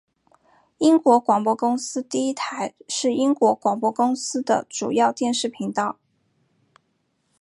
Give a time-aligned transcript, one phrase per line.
[0.79, 5.99] 英国广播公司第一台是英国广播公司的主要电视频道。